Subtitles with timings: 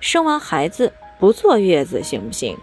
[0.00, 2.56] 生完孩子不坐月子行不行？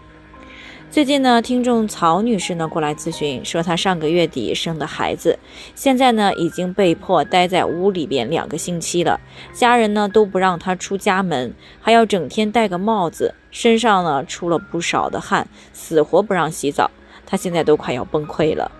[0.90, 5.36] 最近呢，听众曹女士呢过来咨询，说她上个月底生的孩子，
[5.74, 9.18] 现在呢已经被迫待在屋里边两个星期了，
[9.52, 16.88] 家人呢都不让她出家门，还要整天戴个帽子，身上呢出了不少的汗，死活不让洗澡，
[17.26, 18.70] 她现在都快要崩溃了。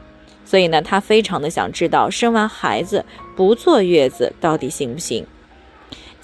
[0.45, 5.27] 所以呢，她非常的想知道，生完孩子不坐月子到底行不行？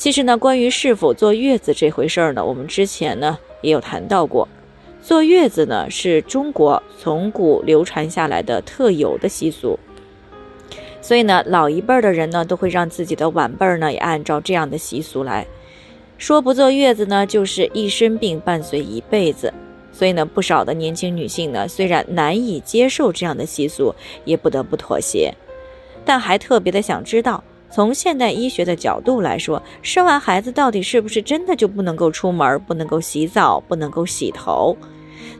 [0.01, 4.49] 其实呢，关于是否坐月子这回事儿呢，我们之前呢也有谈到过。
[5.03, 9.79] 坐月子呢是中国从古流传下来的特有的习俗，
[11.03, 15.47] 所以呢，老一辈儿的人呢都会让自己的晚辈儿呢也按照这样的习俗来
[16.17, 16.41] 说。
[16.41, 19.53] 不坐月子呢，就是一身病伴随一辈子。
[19.93, 25.35] 所以呢，不少的年轻女性呢，虽然难以接受这样的习俗，也不得不妥协，
[26.07, 27.45] 但还特别的想知道。
[27.71, 34.77] 从现代医学的角度来说，生完孩子到底是不是真的就不能够出门、不能够洗澡、不能够洗头？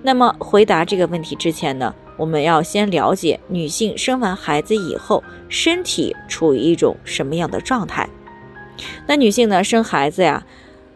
[0.03, 8.09] 那么回答这个问题之前呢，我们要先了解女性生完孩子以后身体处于一种什么样的状态。
[9.07, 10.43] 那女性呢，生孩子呀，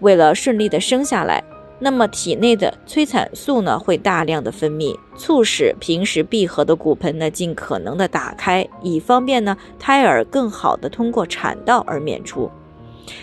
[0.01, 1.43] 为了顺利的生下来。
[1.81, 12.51] 那么体内的催产素呢，会大量的分泌，促使平时闭合的骨盆呢，尽可能的打开，以方便呢胎儿更好的通过产道而娩出。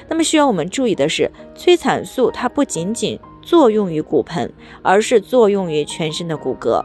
[0.07, 6.83] 那么需要我们注意的是，催产素它不仅仅作用于骨盆，而是作用于全身的骨骼。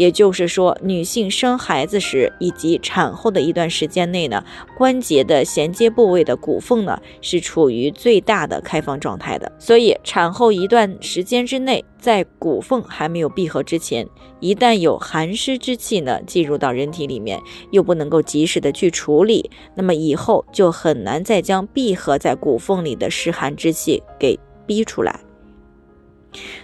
[0.00, 4.42] 也就是说，女性生孩子时以及产后的一段时间内呢，
[4.74, 9.52] 关节的衔接部位的骨缝呢是处于最大的开放状态的。
[9.58, 14.08] 所以，产后一段时间之内，在骨缝还没有闭合之前，
[14.40, 17.38] 一旦有寒湿之气呢进入到人体里面，
[17.70, 25.20] 又不能够及时的去处理，那么以后就很难再将闭合在骨缝里的湿寒之气给逼出来。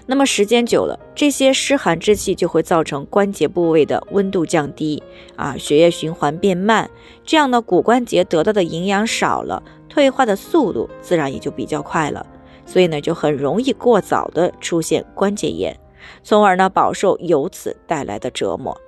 [0.06, 5.02] 那么时间久了，这些湿寒之气就会造成关节部位的温度降低
[5.34, 6.88] 啊，血液循环变慢，
[7.24, 12.24] 这样呢，骨关节得到的营养少了，退化的速度自然也就比较快了，
[12.64, 15.76] 所以呢，就很容易过早的出现关节炎，
[16.22, 18.80] 从而呢，饱受由此带来的折磨。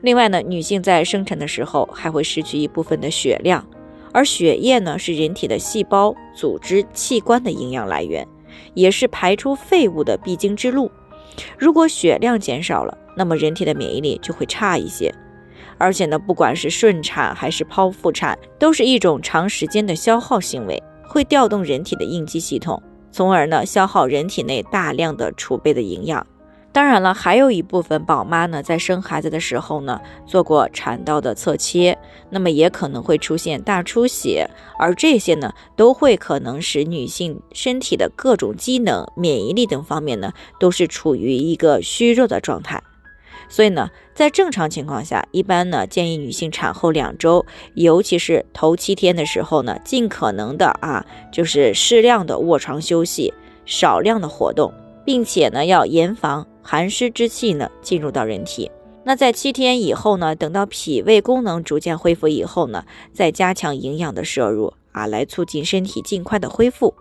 [0.00, 3.66] 另外呢，女性在生产的时候还会失去一部分的血量，
[4.12, 8.26] 而血液呢，是人体的细胞、组织、器官的营养来源。
[8.74, 10.90] 也是排出废物的必经之路。
[11.58, 15.14] 如果血量减少了，那么人体的免疫力就会差一些。
[15.78, 26.26] 而且呢，不管是顺产还是剖腹产，都是一种长时间的消耗行为，会调动人体的应激系统，从而呢消耗人体内大量的储备的营养。
[26.72, 31.98] 当然了，还有一部分宝妈呢，在生孩子的时候呢，做过产道的侧切，
[32.30, 34.48] 那么也可能会出现大出血，
[34.78, 42.80] 而这些呢，都会可能使女性身体的各种机能、免疫力等方面呢，都是处于一个虚弱的状态。
[43.48, 47.44] 所以呢，在正常情况下，一般呢，建议女性产后两周，
[47.74, 53.34] 尤其是头七天的时候呢，尽可能的啊，就是适量的卧床休息，
[53.66, 54.72] 少量的活动，
[55.04, 56.46] 并且呢，要严防。
[56.62, 58.70] 寒湿之气呢进入到人体，
[59.04, 66.94] 那在七天以后呢，等到脾胃功能逐渐恢复以后呢，再加强营养的摄入啊，来促进身体尽快的恢复。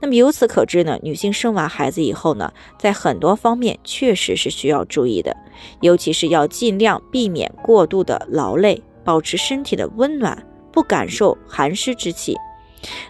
[0.00, 5.34] 那么由此可知呢，女性生完孩子以后呢，在很多方面确实是需要注意的，
[5.80, 12.36] 尤其是要尽量避免过度的劳累，保持身体的温暖，不感受寒湿之气。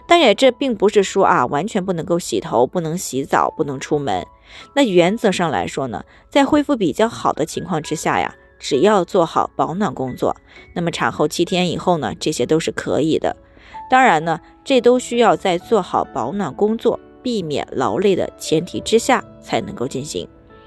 [0.07, 4.25] 但也这并不是说啊，完全不能够洗头、不能洗澡、不能出门。
[4.75, 10.35] 那原则上来说呢，在恢复比较好的情况之下呀，只要做好保暖工作，
[10.73, 13.35] 那么产后七天以后呢，这些都是可以的。
[13.89, 20.27] 当然呢，这都需要在做好保暖工作、避免劳累的前提之下才能够进行。